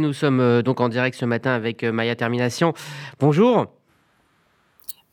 [0.00, 2.72] Nous sommes euh, donc en direct ce matin avec euh, Maya Termination.
[3.18, 3.66] Bonjour.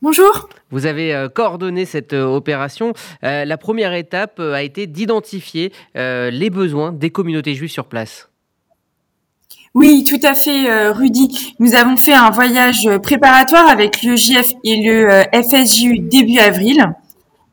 [0.00, 0.48] Bonjour.
[0.70, 2.92] Vous avez euh, coordonné cette opération.
[3.20, 8.30] la première étape a été d'identifier les besoins des communautés juives sur place.
[9.74, 11.54] Oui, tout à fait, Rudy.
[11.58, 16.94] Nous avons fait un voyage préparatoire avec le JF et le FSJU début avril.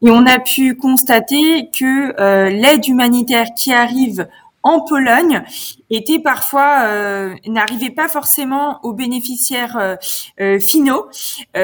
[0.00, 4.26] Et on a pu constater que l'aide humanitaire qui arrive
[4.68, 5.42] en Pologne
[5.88, 9.96] était parfois euh, n'arrivait pas forcément aux bénéficiaires euh,
[10.40, 11.06] euh, finaux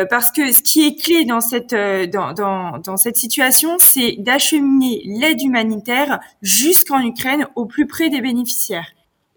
[0.09, 5.03] parce que ce qui est clé dans cette dans, dans, dans cette situation c'est d'acheminer
[5.05, 8.89] l'aide humanitaire jusqu'en Ukraine au plus près des bénéficiaires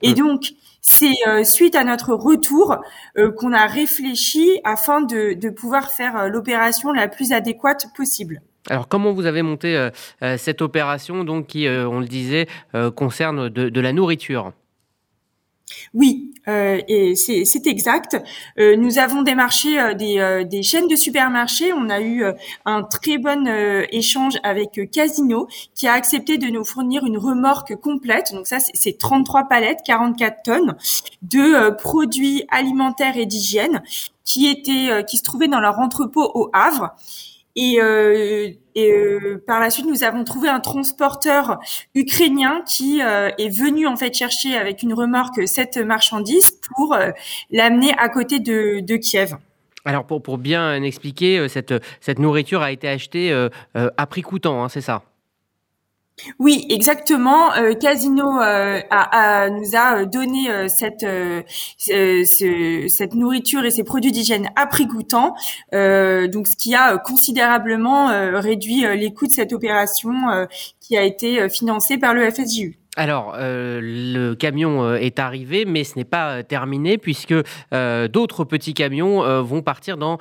[0.02, 0.16] et mmh.
[0.16, 2.78] donc c'est suite à notre retour
[3.38, 8.42] qu'on a réfléchi afin de, de pouvoir faire l'opération la plus adéquate possible.
[8.70, 9.90] Alors, comment vous avez monté euh,
[10.24, 12.48] euh, cette opération, donc qui, euh, on le disait,
[12.96, 14.54] concerne de, la nourriture?
[15.94, 18.18] Oui, et c'est exact.
[18.58, 21.74] nous avons démarché des, des, chaînes de supermarchés.
[21.74, 22.24] On a eu
[22.66, 23.48] un très bon
[23.92, 28.34] échange avec Casino, qui a accepté de nous fournir une remorque complète.
[28.34, 30.78] Donc ça, c'est 33 palettes, 44 tonnes
[31.22, 33.84] de produits alimentaires et d'hygiène
[34.24, 36.96] qui étaient, qui se trouvaient dans leur entrepôt au Havre.
[37.60, 41.60] Et, euh, et euh, par la suite, nous avons trouvé un transporteur
[41.96, 47.10] ukrainien qui euh, est venu en fait chercher avec une remorque cette marchandise pour euh,
[47.50, 49.36] l'amener à côté de, de Kiev.
[49.86, 53.34] Alors pour, pour bien expliquer, cette, cette nourriture a été achetée
[53.74, 55.02] à prix coûtant, hein, c'est ça?
[56.40, 57.54] Oui, exactement.
[57.56, 58.80] Euh, Casino euh,
[59.50, 61.06] nous a donné euh, cette
[61.78, 65.36] cette nourriture et ces produits d'hygiène à prix coûtant,
[65.72, 68.08] donc ce qui a considérablement
[68.40, 70.14] réduit les coûts de cette opération
[70.80, 72.78] qui a été financée par le FSJU.
[73.00, 77.36] Alors, euh, le camion euh, est arrivé, mais ce n'est pas euh, terminé puisque
[77.72, 80.18] d'autres petits camions vont partir dans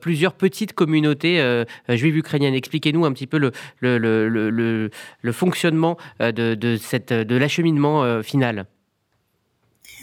[0.00, 2.54] plusieurs petites communautés juives ukrainiennes.
[2.54, 3.38] Expliquez-nous un petit peu
[3.80, 4.90] le,
[5.32, 8.66] fonctionnement de l'acheminement final.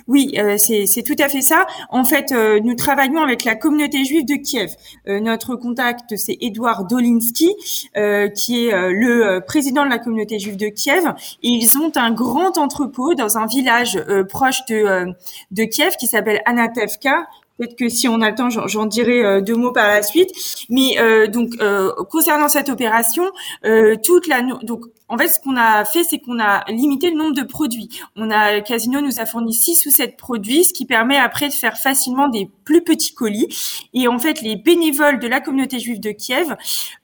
[0.08, 1.66] Oui, euh, c'est tout à fait ça.
[1.90, 4.76] En fait, euh, nous travaillons avec la communauté juive de Kiev.
[5.08, 7.54] Euh, notre contact, c'est Edouard Dolinsky,
[8.36, 11.14] qui est le président de la communauté juive de Kiev.
[11.42, 14.00] Ils ont un grand entrepôt dans un village
[14.30, 15.14] proche de,
[15.52, 19.56] de Kiev qui s'appelle Anatevka, Peut-être que si on a le temps, j'en dirai deux
[19.56, 20.32] mots par la suite.
[20.70, 20.96] Mais
[21.30, 21.52] donc
[22.10, 23.24] concernant cette opération,
[24.04, 27.34] toute la donc en fait, ce qu'on a fait, c'est qu'on a limité le nombre
[27.34, 27.90] de produits.
[28.18, 31.54] On a Casino nous a fourni 6 ou 7 produits, ce qui permet après de
[31.54, 33.48] faire facilement des plus petits colis.
[33.94, 36.56] Et en fait, les bénévoles de la communauté juive de Kiev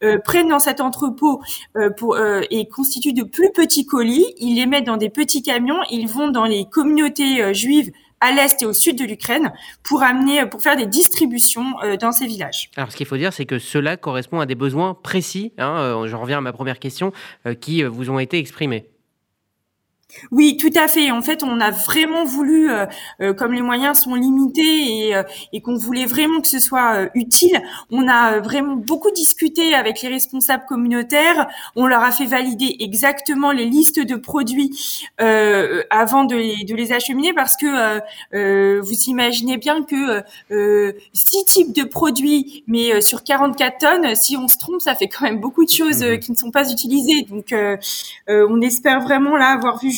[0.03, 1.41] euh, prennent dans cet entrepôt
[1.77, 4.33] euh, pour, euh, et constituent de plus petits colis.
[4.37, 5.79] Ils les mettent dans des petits camions.
[5.89, 7.91] Ils vont dans les communautés juives
[8.23, 9.51] à l'est et au sud de l'Ukraine
[9.83, 12.71] pour amener, pour faire des distributions euh, dans ces villages.
[12.77, 15.51] Alors, ce qu'il faut dire, c'est que cela correspond à des besoins précis.
[15.57, 17.11] Hein, euh, je reviens à ma première question,
[17.45, 18.85] euh, qui vous ont été exprimés.
[20.31, 21.11] Oui, tout à fait.
[21.11, 22.85] En fait, on a vraiment voulu, euh,
[23.21, 27.09] euh, comme les moyens sont limités et, euh, et qu'on voulait vraiment que ce soit
[27.13, 31.47] utile, on a vraiment beaucoup discuté avec les responsables communautaires.
[31.75, 35.09] On leur a fait valider exactement les listes de produits
[35.89, 40.23] avant de les, de les, acheminer parce que vous imaginez bien que
[41.13, 45.25] six types de produits, mais sur 44 tonnes, si on se trompe, ça fait quand
[45.25, 47.23] même beaucoup de choses mmh qui ne sont pas utilisées.
[47.23, 47.53] Donc,
[48.27, 49.91] on espère vraiment là avoir vu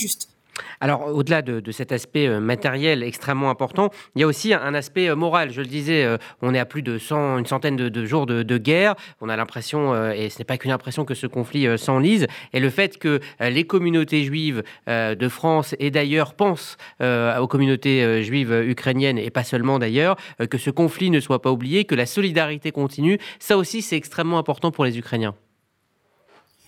[0.79, 5.09] alors, au-delà de, cet aspect euh, matériel extrêmement important, il y a aussi un aspect
[5.09, 5.51] euh, moral.
[5.51, 8.57] Je le disais, euh, on est à plus de 100, une centaine de, jours de,
[8.57, 8.95] guerre.
[9.21, 12.27] On a l'impression, et ce n'est pas qu'une impression, que ce conflit s'enlise.
[12.53, 18.53] Et le fait que les communautés juives de France et d'ailleurs pensent aux communautés juives
[18.65, 20.15] ukrainiennes, et pas seulement d'ailleurs,
[20.49, 24.37] que ce conflit ne soit pas oublié, que la solidarité continue, ça aussi, c'est extrêmement
[24.37, 25.35] important pour les Ukrainiens.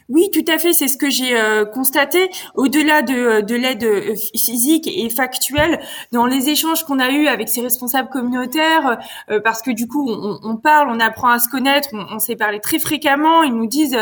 [0.09, 0.71] Oui, tout à fait.
[0.71, 2.29] C'est ce que j'ai euh, constaté.
[2.55, 5.81] Au-delà de, euh, de l'aide euh, physique et factuelle,
[6.13, 8.99] dans les échanges qu'on a eus avec ces responsables communautaires,
[9.43, 12.59] parce que du coup, on, on, parle, on apprend à se connaître, on, s'est parlé
[12.59, 13.43] très fréquemment.
[13.43, 13.97] Ils nous disent,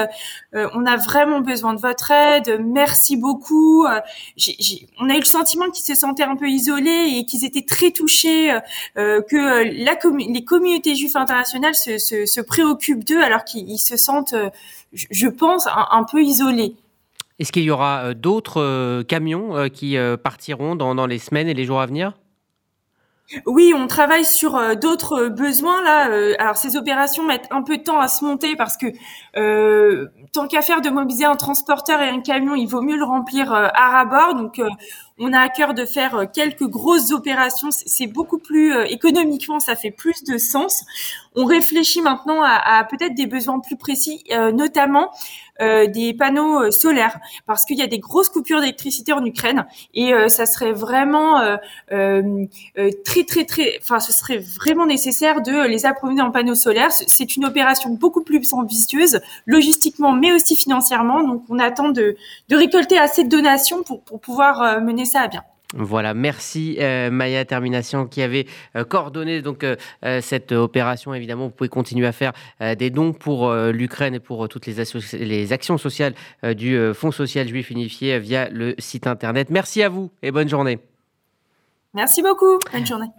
[0.54, 2.60] on a vraiment besoin de votre aide.
[2.64, 3.86] Merci beaucoup.
[3.86, 7.92] on a eu le sentiment qu'ils se sentaient un peu isolés et qu'ils étaient très
[7.92, 8.58] touchés,
[8.96, 14.36] que la les communautés juives internationales se, se, se préoccupent d'eux alors qu'ils se sentent
[15.12, 15.68] je pense,
[16.04, 16.76] peu isolé.
[17.40, 21.54] Est-ce qu'il y aura euh, d'autres euh, camions euh, qui partiront dans, les semaines et
[21.54, 22.14] les jours à venir?
[23.48, 26.36] Oui, on travaille sur d'autres besoins là.
[26.38, 28.86] alors ces opérations mettent un peu de temps à se monter parce que
[30.32, 33.52] tant qu'à faire de mobiliser un transporteur et un camion, il vaut mieux le remplir
[33.52, 34.36] à rabord.
[34.36, 34.62] Donc
[35.18, 37.70] on a à cœur de faire quelques grosses opérations.
[37.72, 40.84] C'est beaucoup plus économiquement, ça fait plus de sens.
[41.36, 44.24] On réfléchit maintenant à, à peut-être des besoins plus précis,
[44.54, 45.12] notamment
[45.62, 47.18] euh, des panneaux euh, solaires
[47.48, 51.40] parce qu'il y a des grosses coupures d'électricité en Ukraine et euh, ça serait vraiment
[51.88, 57.38] très très très enfin ce serait vraiment nécessaire de les approvisionner en panneaux solaires c'est
[57.38, 62.18] une opération beaucoup plus ambitieuse logistiquement mais aussi financièrement donc on attend de,
[62.50, 65.44] de récolter assez de donations pour, pour pouvoir mener ça à bien.
[65.74, 69.76] Voilà, merci euh, Maya Termination qui avait euh, coordonné donc euh,
[70.22, 71.14] cette opération.
[71.14, 72.34] Évidemment, vous pouvez continuer à faire
[72.78, 74.76] des dons pour l'Ukraine et pour toutes les,
[75.14, 76.14] les actions sociales
[76.44, 79.50] du Fonds social juif unifié via le site internet.
[79.50, 80.80] Merci à vous et bonne journée.
[81.94, 82.60] Merci beaucoup.
[82.72, 83.08] Bonne journée.